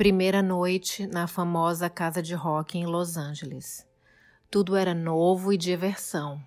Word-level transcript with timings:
Primeira 0.00 0.40
noite 0.42 1.06
na 1.06 1.26
famosa 1.26 1.90
casa 1.90 2.22
de 2.22 2.34
rock 2.34 2.78
em 2.78 2.86
Los 2.86 3.18
Angeles. 3.18 3.86
Tudo 4.50 4.74
era 4.74 4.94
novo 4.94 5.52
e 5.52 5.58
diversão. 5.58 6.42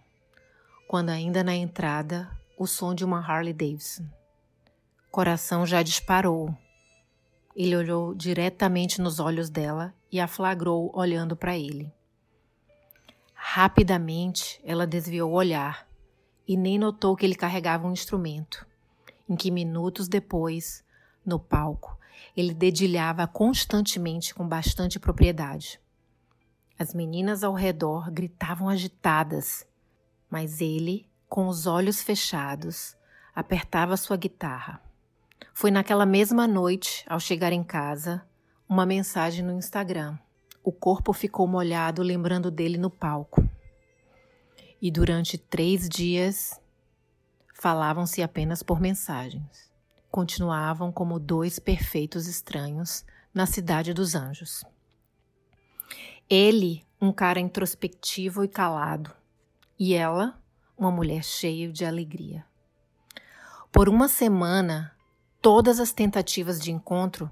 Quando 0.87 1.09
ainda 1.09 1.43
na 1.43 1.53
entrada, 1.53 2.35
o 2.57 2.65
som 2.65 2.95
de 2.95 3.05
uma 3.05 3.19
Harley 3.19 3.53
Davidson. 3.53 4.07
Coração 5.11 5.67
já 5.67 5.83
disparou. 5.83 6.51
Ele 7.55 7.75
olhou 7.75 8.15
diretamente 8.15 8.99
nos 8.99 9.19
olhos 9.19 9.51
dela 9.51 9.93
e 10.11 10.19
a 10.19 10.27
flagrou 10.27 10.91
olhando 10.91 11.35
para 11.35 11.55
ele. 11.55 11.93
Rapidamente, 13.35 14.59
ela 14.63 14.87
desviou 14.87 15.29
o 15.29 15.35
olhar 15.35 15.87
e 16.47 16.57
nem 16.57 16.79
notou 16.79 17.15
que 17.15 17.23
ele 17.23 17.35
carregava 17.35 17.87
um 17.87 17.93
instrumento, 17.93 18.65
em 19.29 19.35
que 19.35 19.51
minutos 19.51 20.07
depois, 20.07 20.83
no 21.25 21.39
palco, 21.39 21.97
ele 22.35 22.53
dedilhava 22.53 23.27
constantemente 23.27 24.33
com 24.33 24.47
bastante 24.47 24.99
propriedade. 24.99 25.79
As 26.77 26.93
meninas 26.93 27.43
ao 27.43 27.53
redor 27.53 28.09
gritavam 28.11 28.67
agitadas, 28.67 29.65
mas 30.29 30.59
ele, 30.59 31.07
com 31.29 31.47
os 31.47 31.67
olhos 31.67 32.01
fechados, 32.01 32.95
apertava 33.35 33.95
sua 33.95 34.17
guitarra. 34.17 34.81
Foi 35.53 35.69
naquela 35.69 36.05
mesma 36.05 36.47
noite, 36.47 37.05
ao 37.07 37.19
chegar 37.19 37.53
em 37.53 37.63
casa, 37.63 38.25
uma 38.67 38.85
mensagem 38.85 39.43
no 39.43 39.53
Instagram. 39.53 40.17
O 40.63 40.71
corpo 40.71 41.13
ficou 41.13 41.47
molhado 41.47 42.01
lembrando 42.01 42.49
dele 42.49 42.77
no 42.77 42.89
palco. 42.89 43.47
E 44.81 44.89
durante 44.89 45.37
três 45.37 45.87
dias 45.87 46.59
falavam-se 47.53 48.21
apenas 48.23 48.63
por 48.63 48.81
mensagens 48.81 49.72
continuavam 50.13 50.91
como 50.91 51.19
dois 51.19 51.57
perfeitos 51.57 52.27
estranhos 52.27 53.03
na 53.33 53.47
cidade 53.47 53.95
dos 53.95 54.13
anjos. 54.13 54.63
Ele, 56.29 56.85
um 57.01 57.11
cara 57.11 57.39
introspectivo 57.39 58.43
e 58.43 58.47
calado, 58.47 59.11
e 59.79 59.95
ela, 59.95 60.39
uma 60.77 60.91
mulher 60.91 61.23
cheia 61.23 61.67
de 61.67 61.83
alegria. 61.83 62.45
Por 63.71 63.89
uma 63.89 64.07
semana, 64.07 64.95
todas 65.41 65.79
as 65.79 65.91
tentativas 65.91 66.61
de 66.61 66.71
encontro 66.71 67.27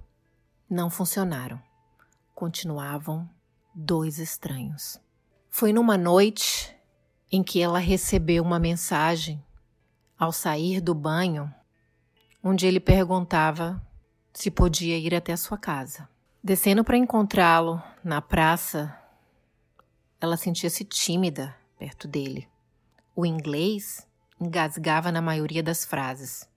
não 0.68 0.90
funcionaram. 0.90 1.62
Continuavam 2.34 3.30
dois 3.76 4.18
estranhos. 4.18 5.00
Foi 5.52 5.72
numa 5.72 6.00
noite 6.00 6.76
em 7.32 7.44
que 7.44 7.62
ela 7.62 7.78
recebeu 7.78 8.42
uma 8.42 8.58
mensagem 8.58 9.46
ao 10.18 10.32
sair 10.32 10.82
do 10.82 10.96
banho 10.96 11.54
onde 12.44 12.66
ele 12.66 12.80
perguntava 12.80 13.82
se 14.34 14.50
podia 14.50 14.98
ir 14.98 15.14
até 15.14 15.34
a 15.34 15.38
sua 15.38 15.58
casa. 15.58 16.10
Descendo 16.44 16.84
para 16.84 16.98
encontrá-lo 16.98 17.82
na 18.04 18.22
praça, 18.22 18.98
ela 20.20 20.38
sentia-se 20.38 20.84
tímida 20.84 21.56
perto 21.78 22.08
dele. 22.08 22.48
O 23.16 23.26
inglês 23.26 24.08
engasgava 24.40 25.12
na 25.12 25.22
maioria 25.22 25.62
das 25.62 25.86
frases. 25.86 26.50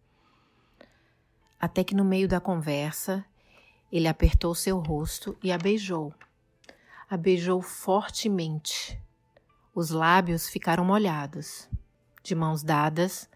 Até 1.60 1.84
que 1.84 1.94
no 1.94 2.05
meio 2.05 2.28
da 2.28 2.40
conversa, 2.40 3.24
ele 3.92 4.08
apertou 4.08 4.55
seu 4.55 4.78
rosto 4.78 5.36
e 5.42 5.52
a 5.52 5.58
beijou. 5.58 6.14
A 7.08 7.16
beijou 7.16 7.60
fortemente. 7.60 9.00
Os 9.74 9.90
lábios 9.90 10.48
ficaram 10.48 10.84
molhados. 10.84 11.68
De 12.22 12.34
mãos 12.34 12.62
dadas, 12.62 13.28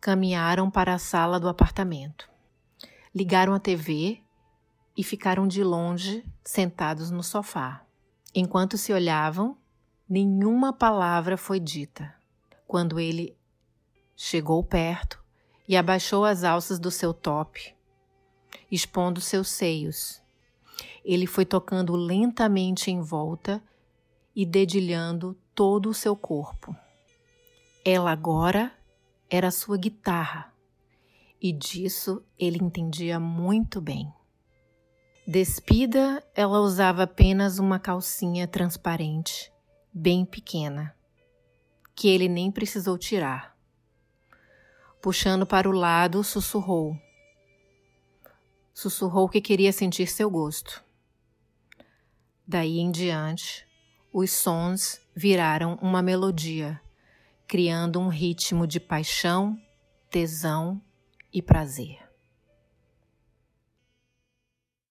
caminharam 0.00 0.70
para 0.70 0.94
a 0.94 0.98
sala 0.98 1.40
do 1.40 1.48
apartamento. 1.48 2.28
Ligaram 3.14 3.54
a 3.54 3.58
TV 3.58 4.22
e 4.96 5.02
ficaram 5.02 5.46
de 5.46 5.62
longe, 5.62 6.24
sentados 6.44 7.10
no 7.10 7.22
sofá. 7.22 7.84
Enquanto 8.34 8.76
se 8.76 8.92
olhavam, 8.92 9.56
nenhuma 10.08 10.72
palavra 10.72 11.36
foi 11.36 11.58
dita. 11.58 12.14
Quando 12.66 13.00
ele 13.00 13.36
chegou 14.16 14.62
perto 14.62 15.22
e 15.66 15.76
abaixou 15.76 16.24
as 16.24 16.44
alças 16.44 16.78
do 16.78 16.90
seu 16.90 17.14
top, 17.14 17.74
expondo 18.70 19.20
seus 19.20 19.48
seios, 19.48 20.22
ele 21.04 21.26
foi 21.26 21.44
tocando 21.44 21.96
lentamente 21.96 22.90
em 22.90 23.00
volta 23.00 23.62
e 24.34 24.44
dedilhando 24.44 25.36
todo 25.54 25.88
o 25.88 25.94
seu 25.94 26.14
corpo. 26.14 26.76
Ela 27.84 28.12
agora 28.12 28.77
era 29.30 29.50
sua 29.50 29.76
guitarra, 29.76 30.52
e 31.40 31.52
disso 31.52 32.24
ele 32.38 32.58
entendia 32.62 33.20
muito 33.20 33.80
bem. 33.80 34.12
Despida, 35.26 36.24
ela 36.34 36.60
usava 36.60 37.02
apenas 37.02 37.58
uma 37.58 37.78
calcinha 37.78 38.48
transparente, 38.48 39.52
bem 39.92 40.24
pequena, 40.24 40.96
que 41.94 42.08
ele 42.08 42.28
nem 42.28 42.50
precisou 42.50 42.96
tirar. 42.96 43.54
Puxando 45.02 45.46
para 45.46 45.68
o 45.68 45.72
lado, 45.72 46.24
sussurrou. 46.24 46.98
Sussurrou 48.72 49.28
que 49.28 49.40
queria 49.40 49.72
sentir 49.72 50.06
seu 50.06 50.30
gosto. 50.30 50.82
Daí 52.46 52.78
em 52.78 52.90
diante, 52.90 53.66
os 54.10 54.32
sons 54.32 55.00
viraram 55.14 55.74
uma 55.82 56.00
melodia 56.00 56.80
criando 57.48 57.98
um 57.98 58.08
ritmo 58.08 58.66
de 58.66 58.78
paixão, 58.78 59.58
tesão 60.10 60.80
e 61.32 61.40
prazer. 61.40 62.07